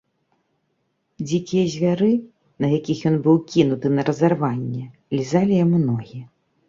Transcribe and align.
Дзікія 1.27 1.65
звяры, 1.73 2.09
на 2.65 2.71
якіх 2.77 2.97
ён 3.09 3.15
быў 3.27 3.35
кінуты 3.51 3.87
на 3.99 4.09
разарванне, 4.09 4.83
лізалі 5.19 5.53
яму 5.65 5.77
ногі. 5.89 6.19